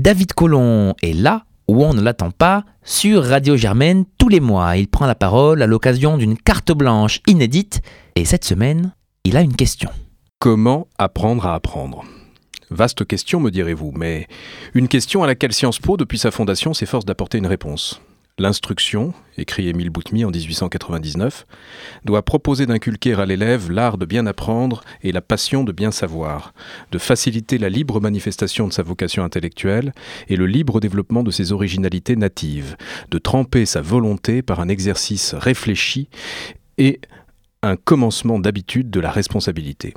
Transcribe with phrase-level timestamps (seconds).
[0.00, 4.76] David Colomb est là où on ne l'attend pas sur Radio Germaine tous les mois.
[4.76, 7.80] Il prend la parole à l'occasion d'une carte blanche inédite
[8.16, 8.92] et cette semaine,
[9.24, 9.90] il a une question.
[10.38, 12.04] Comment apprendre à apprendre?
[12.70, 14.26] Vaste question, me direz-vous, mais
[14.74, 18.00] une question à laquelle Sciences Po, depuis sa fondation, s'efforce d'apporter une réponse.
[18.40, 21.44] L'instruction, écrit Émile Boutmy en 1899,
[22.04, 26.54] doit proposer d'inculquer à l'élève l'art de bien apprendre et la passion de bien savoir,
[26.92, 29.92] de faciliter la libre manifestation de sa vocation intellectuelle
[30.28, 32.76] et le libre développement de ses originalités natives,
[33.10, 36.08] de tremper sa volonté par un exercice réfléchi
[36.78, 37.00] et
[37.64, 39.94] un commencement d'habitude de la responsabilité.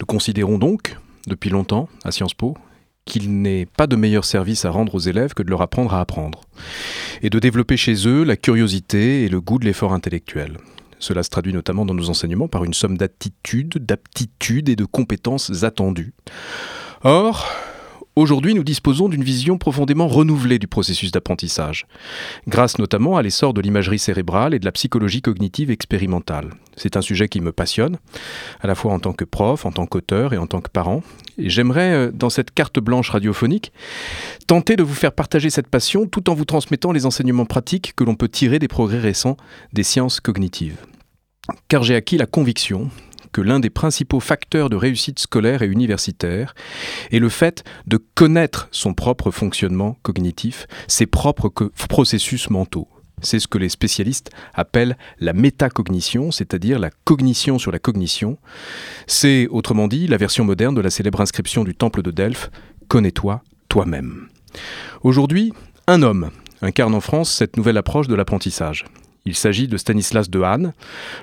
[0.00, 2.56] Nous considérons donc, depuis longtemps, à Sciences Po,
[3.04, 6.00] qu'il n'est pas de meilleur service à rendre aux élèves que de leur apprendre à
[6.00, 6.42] apprendre,
[7.22, 10.58] et de développer chez eux la curiosité et le goût de l'effort intellectuel.
[10.98, 15.62] Cela se traduit notamment dans nos enseignements par une somme d'attitudes, d'aptitudes et de compétences
[15.62, 16.14] attendues.
[17.02, 17.46] Or,
[18.16, 21.88] Aujourd'hui, nous disposons d'une vision profondément renouvelée du processus d'apprentissage,
[22.46, 26.50] grâce notamment à l'essor de l'imagerie cérébrale et de la psychologie cognitive expérimentale.
[26.76, 27.98] C'est un sujet qui me passionne,
[28.60, 31.02] à la fois en tant que prof, en tant qu'auteur et en tant que parent.
[31.38, 33.72] J'aimerais, euh, dans cette carte blanche radiophonique,
[34.46, 38.04] tenter de vous faire partager cette passion tout en vous transmettant les enseignements pratiques que
[38.04, 39.36] l'on peut tirer des progrès récents
[39.72, 40.78] des sciences cognitives.
[41.66, 42.90] Car j'ai acquis la conviction
[43.34, 46.54] que l'un des principaux facteurs de réussite scolaire et universitaire
[47.10, 51.50] est le fait de connaître son propre fonctionnement cognitif, ses propres
[51.88, 52.88] processus mentaux.
[53.22, 58.38] C'est ce que les spécialistes appellent la métacognition, c'est-à-dire la cognition sur la cognition.
[59.08, 62.50] C'est, autrement dit, la version moderne de la célèbre inscription du temple de Delphes
[62.86, 64.28] Connais-toi toi-même.
[65.02, 65.52] Aujourd'hui,
[65.88, 66.30] un homme
[66.62, 68.84] incarne en France cette nouvelle approche de l'apprentissage.
[69.26, 70.74] Il s'agit de Stanislas Dehaene,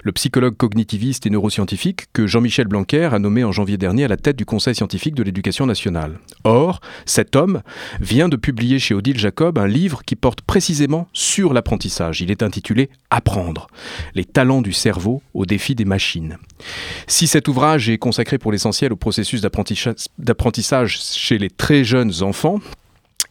[0.02, 4.18] le psychologue cognitiviste et neuroscientifique que Jean-Michel Blanquer a nommé en janvier dernier à la
[4.18, 6.18] tête du Conseil scientifique de l'éducation nationale.
[6.44, 7.62] Or, cet homme
[8.00, 12.22] vient de publier chez Odile Jacob un livre qui porte précisément sur l'apprentissage.
[12.22, 13.68] Il est intitulé Apprendre,
[14.16, 16.38] les talents du cerveau au défi des machines.
[17.06, 22.62] Si cet ouvrage est consacré pour l'essentiel au processus d'apprentissage chez les très jeunes enfants,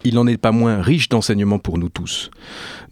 [0.05, 2.31] il n'en est pas moins riche d'enseignements pour nous tous.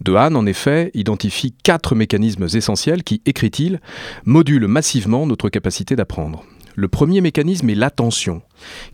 [0.01, 3.79] Dehaene, en effet, identifie quatre mécanismes essentiels qui, écrit-il,
[4.25, 6.43] modulent massivement notre capacité d'apprendre.
[6.75, 8.41] Le premier mécanisme est l'attention,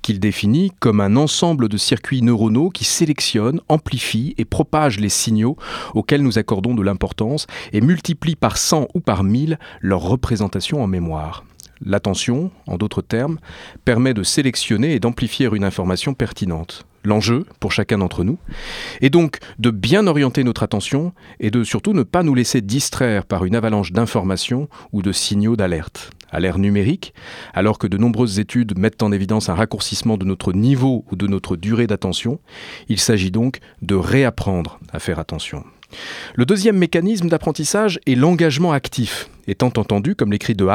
[0.01, 5.55] qu'il définit comme un ensemble de circuits neuronaux qui sélectionnent, amplifient et propagent les signaux
[5.93, 10.87] auxquels nous accordons de l'importance et multiplient par 100 ou par 1000 leur représentation en
[10.87, 11.43] mémoire.
[11.83, 13.39] L'attention, en d'autres termes,
[13.83, 18.37] permet de sélectionner et d'amplifier une information pertinente l'enjeu pour chacun d'entre nous,
[19.01, 23.25] est donc de bien orienter notre attention et de surtout ne pas nous laisser distraire
[23.25, 26.11] par une avalanche d'informations ou de signaux d'alerte.
[26.31, 27.13] À l'ère numérique,
[27.53, 31.27] alors que de nombreuses études mettent en évidence un raccourcissement de notre niveau ou de
[31.27, 32.39] notre durée d'attention,
[32.89, 35.63] il s'agit donc de réapprendre à faire attention.
[36.35, 40.66] Le deuxième mécanisme d'apprentissage est l'engagement actif, étant entendu, comme l'écrit de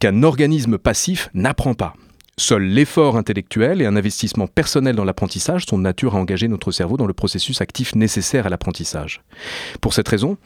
[0.00, 1.94] qu'un organisme passif n'apprend pas.
[2.40, 6.70] Seul l'effort intellectuel et un investissement personnel dans l'apprentissage sont de nature à engager notre
[6.70, 9.22] cerveau dans le processus actif nécessaire à l'apprentissage.
[9.80, 10.38] Pour cette raison,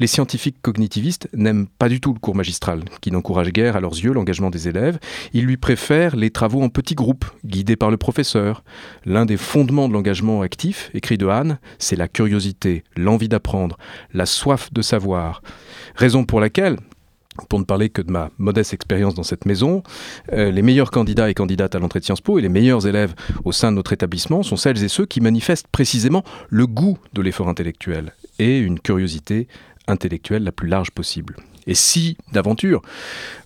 [0.00, 3.92] les scientifiques cognitivistes n'aiment pas du tout le cours magistral, qui n'encourage guère à leurs
[3.92, 4.98] yeux l'engagement des élèves.
[5.34, 8.64] Ils lui préfèrent les travaux en petits groupes, guidés par le professeur.
[9.04, 13.76] L'un des fondements de l'engagement actif, écrit de Hahn, c'est la curiosité, l'envie d'apprendre,
[14.14, 15.42] la soif de savoir.
[15.94, 16.78] Raison pour laquelle,
[17.48, 19.82] pour ne parler que de ma modeste expérience dans cette maison,
[20.32, 23.14] euh, les meilleurs candidats et candidates à l'entrée de Sciences Po et les meilleurs élèves
[23.44, 27.22] au sein de notre établissement sont celles et ceux qui manifestent précisément le goût de
[27.22, 29.48] l'effort intellectuel et une curiosité
[29.86, 31.36] intellectuelle la plus large possible.
[31.66, 32.82] Et si, d'aventure,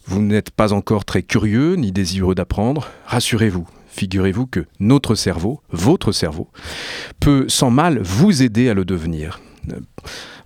[0.06, 6.12] vous n'êtes pas encore très curieux ni désireux d'apprendre, rassurez-vous, figurez-vous que notre cerveau, votre
[6.12, 6.48] cerveau,
[7.20, 9.40] peut sans mal vous aider à le devenir.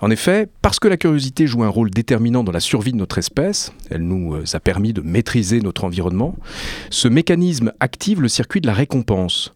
[0.00, 3.18] En effet, parce que la curiosité joue un rôle déterminant dans la survie de notre
[3.18, 6.36] espèce, elle nous euh, a permis de maîtriser notre environnement,
[6.90, 9.54] ce mécanisme active le circuit de la récompense.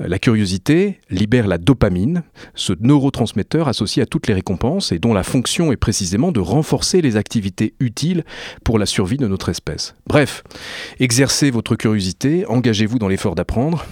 [0.00, 2.24] Euh, la curiosité libère la dopamine,
[2.54, 7.00] ce neurotransmetteur associé à toutes les récompenses et dont la fonction est précisément de renforcer
[7.00, 8.24] les activités utiles
[8.64, 9.94] pour la survie de notre espèce.
[10.06, 10.44] Bref,
[11.00, 13.86] exercez votre curiosité, engagez-vous dans l'effort d'apprendre,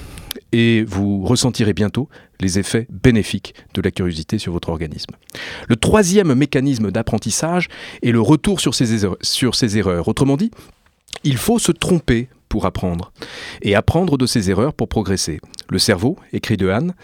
[0.55, 2.09] et vous ressentirez bientôt
[2.39, 5.11] les effets bénéfiques de la curiosité sur votre organisme.
[5.67, 7.67] Le troisième mécanisme d'apprentissage
[8.05, 10.07] est le retour sur ses, sur ses erreurs.
[10.07, 10.53] Autrement dit,
[11.25, 13.13] il faut se tromper pour apprendre,
[13.63, 15.41] et apprendre de ses erreurs pour progresser.
[15.71, 16.95] Le cerveau, écrit de Hahn,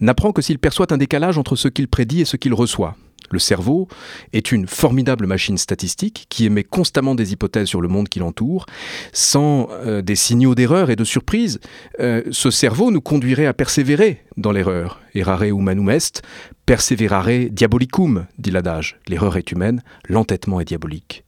[0.00, 2.94] n'apprend que s'il perçoit un décalage entre ce qu'il prédit et ce qu'il reçoit.
[3.30, 3.88] Le cerveau
[4.32, 8.66] est une formidable machine statistique qui émet constamment des hypothèses sur le monde qui l'entoure.
[9.12, 11.60] Sans euh, des signaux d'erreur et de surprise,
[12.00, 15.00] euh, ce cerveau nous conduirait à persévérer dans l'erreur.
[15.14, 16.22] Errare humanum est,
[16.64, 18.98] perseverare diabolicum, dit l'adage.
[19.08, 21.24] L'erreur est humaine, l'entêtement est diabolique.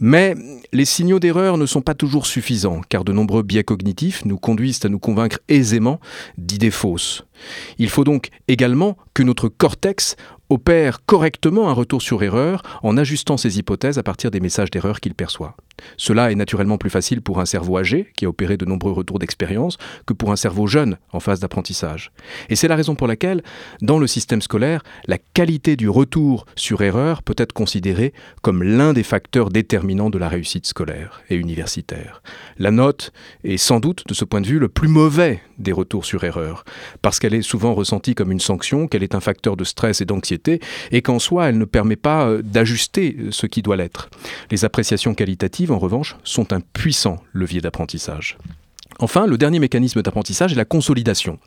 [0.00, 0.34] Mais
[0.72, 4.84] les signaux d'erreur ne sont pas toujours suffisants, car de nombreux biais cognitifs nous conduisent
[4.84, 6.00] à nous convaincre aisément
[6.38, 7.24] d'idées fausses.
[7.78, 10.16] Il faut donc également que notre cortex
[10.48, 15.00] opère correctement un retour sur erreur en ajustant ses hypothèses à partir des messages d'erreur
[15.00, 15.56] qu'il perçoit.
[15.96, 19.18] Cela est naturellement plus facile pour un cerveau âgé, qui a opéré de nombreux retours
[19.18, 22.12] d'expérience, que pour un cerveau jeune en phase d'apprentissage.
[22.48, 23.42] Et c'est la raison pour laquelle,
[23.82, 28.12] dans le système scolaire, la qualité du retour sur erreur peut être considérée
[28.42, 32.22] comme l'un des facteurs déterminants de la réussite scolaire et universitaire.
[32.58, 33.12] La note
[33.44, 36.64] est sans doute, de ce point de vue, le plus mauvais des retours sur erreur,
[37.02, 40.04] parce qu'elle est souvent ressentie comme une sanction, qu'elle est un facteur de stress et
[40.04, 40.60] d'anxiété,
[40.92, 44.10] et qu'en soi, elle ne permet pas euh, d'ajuster ce qui doit l'être.
[44.50, 48.38] Les appréciations qualitatives, en revanche, sont un puissant levier d'apprentissage.
[48.98, 51.38] Enfin, le dernier mécanisme d'apprentissage est la consolidation.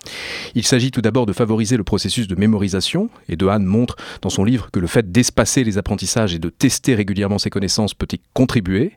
[0.54, 4.44] Il s'agit tout d'abord de favoriser le processus de mémorisation, et De montre dans son
[4.44, 8.19] livre que le fait d'espacer les apprentissages et de tester régulièrement ses connaissances peut y
[8.33, 8.94] contribuer.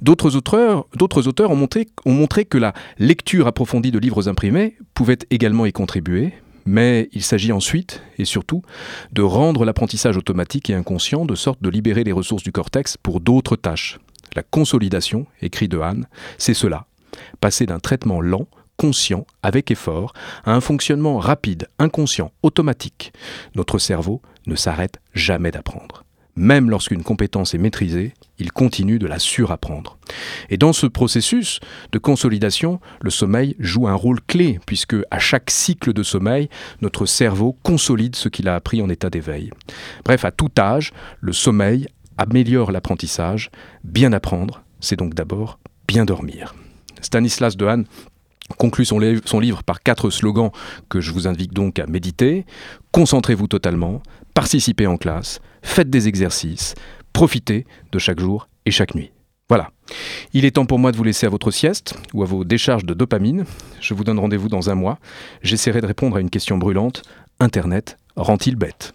[0.00, 0.86] D'autres auteurs,
[1.50, 6.32] ont montré que la lecture approfondie de livres imprimés pouvait également y contribuer,
[6.64, 8.62] mais il s'agit ensuite, et surtout,
[9.12, 13.20] de rendre l'apprentissage automatique et inconscient de sorte de libérer les ressources du cortex pour
[13.20, 13.98] d'autres tâches.
[14.34, 15.80] La consolidation, écrit De
[16.38, 16.86] c'est cela,
[17.40, 18.46] passer d'un traitement lent,
[18.76, 20.12] conscient, avec effort,
[20.44, 23.12] à un fonctionnement rapide, inconscient, automatique.
[23.54, 26.04] Notre cerveau ne s'arrête jamais d'apprendre.
[26.36, 29.98] Même lorsqu'une compétence est maîtrisée, il continue de la surapprendre.
[30.48, 31.60] Et dans ce processus
[31.92, 36.48] de consolidation, le sommeil joue un rôle clé, puisque à chaque cycle de sommeil,
[36.80, 39.50] notre cerveau consolide ce qu'il a appris en état d'éveil.
[40.04, 41.88] Bref, à tout âge, le sommeil
[42.20, 43.50] améliore l'apprentissage.
[43.82, 45.58] Bien apprendre, c'est donc d'abord
[45.88, 46.54] bien dormir.
[47.00, 47.86] Stanislas Dehaene
[48.58, 50.50] conclut son, livre par quatre slogans
[50.88, 52.44] que je vous invite donc à méditer.
[52.92, 54.02] Concentrez-vous totalement,
[54.34, 56.74] participez en classe, faites des exercices,
[57.12, 59.12] profitez de chaque jour et chaque nuit.
[59.48, 59.70] Voilà.
[60.32, 62.84] Il est temps pour moi de vous laisser à votre sieste ou à vos décharges
[62.84, 63.46] de dopamine.
[63.80, 64.98] Je vous donne rendez-vous dans un mois.
[65.42, 67.02] J'essaierai de répondre à une question brûlante.
[67.40, 68.88] Internet rend-il bête?